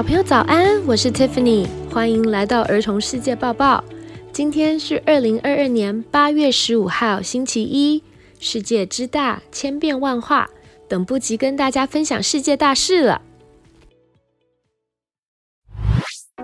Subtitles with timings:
[0.00, 3.84] 小朋友早安，我是 Tiffany，欢迎来到儿童世界报报。
[4.32, 8.02] 今天是二零二二年八月十五号，星期一。
[8.38, 10.48] 世界之大，千变万化，
[10.88, 13.20] 等不及跟大家分享世界大事了。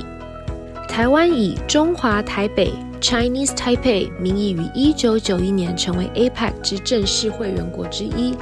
[0.93, 2.71] 台湾以中华台北
[3.01, 8.37] （Chinese Taipei） 名义于一九九一年成为 APEC 之正式会员国之一。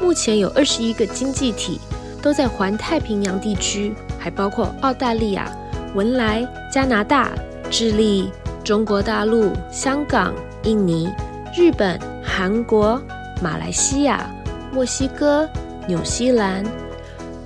[0.00, 1.78] 目前有二十一个经济体
[2.22, 5.54] 都在环太平洋地区，还包括澳大利亚、
[5.94, 7.32] 文莱、加拿大、
[7.70, 8.30] 智利、
[8.64, 10.32] 中国大陆、香港、
[10.62, 11.06] 印尼、
[11.54, 12.98] 日本、韩国、
[13.42, 14.24] 马来西亚、
[14.72, 15.46] 墨西哥、
[15.86, 16.64] 纽西兰、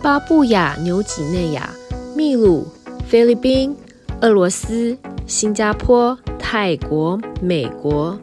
[0.00, 1.68] 巴布亚纽几内亚、
[2.14, 2.68] 秘鲁、
[3.08, 3.76] 菲律宾。
[4.20, 8.18] 俄罗斯、新加坡、泰国、美国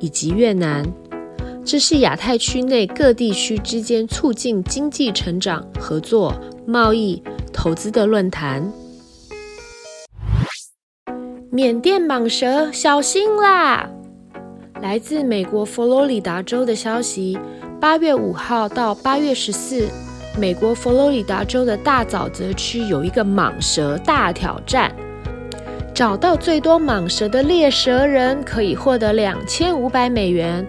[0.00, 0.84] 以及越南，
[1.64, 6.34] 这是亚太区内各地区之间促进经济成长、合作、
[6.66, 7.22] 贸易、
[7.52, 8.72] 投资的论坛。
[11.50, 13.88] 缅甸蟒蛇，小心啦！
[14.82, 17.38] 来自美国佛罗里达州的消息，
[17.80, 19.88] 八月五号到八月十四，
[20.36, 24.92] 美国佛罗里达州的大沼泽区有一个蟒蛇大挑战。
[25.94, 30.66] 找到最多蟒蛇的猎蛇人可以获得两千五百美元。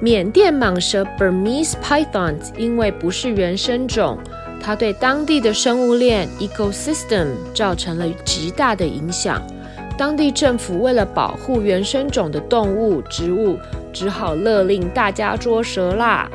[0.00, 4.16] 缅甸蟒蛇 Burmese pythons 因为不是原生种，
[4.62, 9.42] 它对当地的生物链 ecosystem 造成了极大的影响。
[9.96, 13.58] 当地政府为了保护原生种的动物、植物，
[13.92, 16.30] 只好勒令大家捉蛇啦。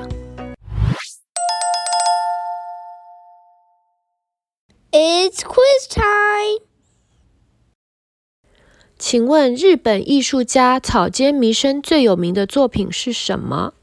[8.98, 13.74] 请问日本艺术家草间弥生最有名的作品是什么？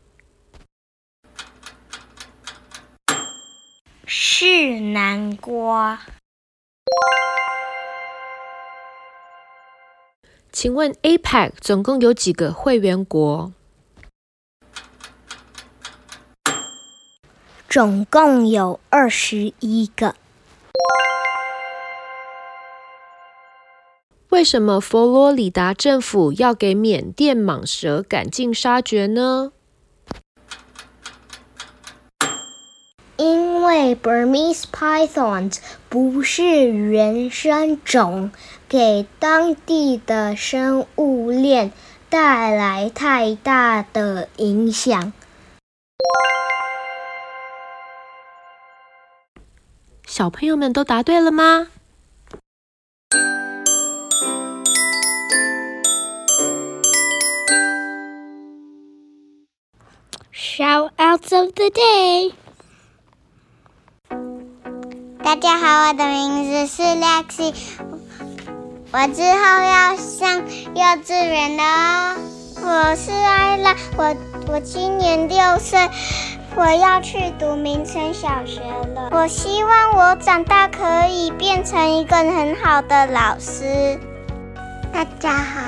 [4.06, 6.00] 是南瓜。
[10.50, 13.53] 请问 APEC 总共有几个会员国？
[17.69, 20.16] 总共有二十一个。
[24.30, 29.50] 为什么佛罗里达政府要给缅甸蟒蛇赶尽杀绝呢？
[33.16, 35.58] 因为 Burmese pythons
[35.88, 38.31] 不是原生种，
[38.69, 41.72] 给当地的生物链
[42.08, 45.12] 带来太大的影响。
[50.06, 51.66] 小朋友们都答对了吗
[60.40, 62.32] ？Shoutouts of the day！
[65.22, 67.52] 大家好，我的名字是 Lexi，
[68.90, 70.38] 我之后要上
[70.75, 72.16] 幼稚园了。
[72.56, 74.16] 我是艾拉，我
[74.48, 75.90] 我今年六岁，
[76.56, 79.10] 我要去读明诚小学了。
[79.12, 84.00] 我希望我长大可以变成一个很好的老师。
[84.90, 85.60] 大家好。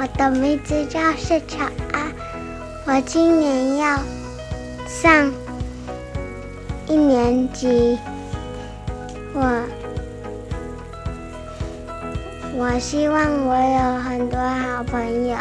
[0.00, 1.58] 我的名字叫谢巧
[1.92, 2.12] 安，
[2.87, 3.99] 我今年要
[4.87, 5.31] 上
[6.87, 7.97] 一年级。
[9.33, 9.63] 我
[12.55, 15.37] 我希望我有很多好朋友。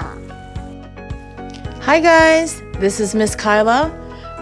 [1.85, 3.91] Hi guys, this is Miss Kyla.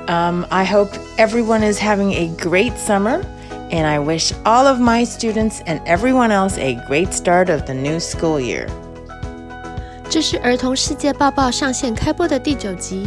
[0.06, 3.24] Um, I hope everyone is having a great summer,
[3.70, 7.74] and I wish all of my students and everyone else a great start of the
[7.74, 8.68] new school year.
[10.15, 13.03] 这是儿童世界报报上线开播的第九集，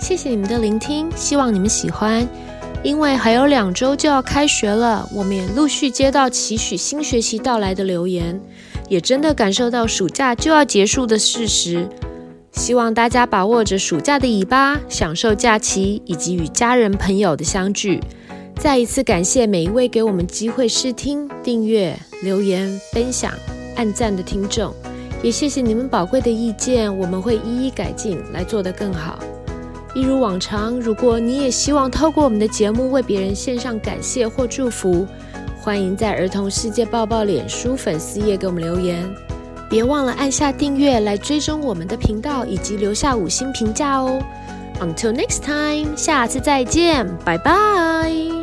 [0.00, 2.28] 谢谢你们的聆听，希望你们喜欢。
[2.82, 8.40] 因为还有两周就要开学了，我们也陆续接到期许新学期到来的留言，
[8.88, 11.88] 也真的感受到暑假就要结束的事实。
[12.50, 18.00] 希望大家把握着暑假的尾巴，享受假期以及与家人朋友的相聚。
[18.56, 23.32] 再一次感谢每一位给我们机会试听、订阅、留言、分享、
[23.76, 24.74] 按赞的听众。
[25.22, 29.18] 也谢谢你们宝贵的意见，我们会一一改进，来做得更好。
[29.94, 35.06] 一如往常，如果你也希望透过我们的节目为别人献上感谢或祝福，
[35.60, 39.04] 欢迎在儿童世界抱抱脸书粉丝页给我们留言。
[39.68, 44.22] 别忘了按下订阅来追踪我们的频道，以及留下五星评价哦。
[44.80, 48.37] Until next time，下次再见，拜拜。